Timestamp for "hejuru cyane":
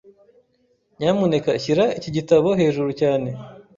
2.59-3.29